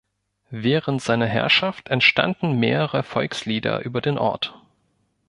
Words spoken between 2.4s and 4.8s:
mehrere Volkslieder über den Ort.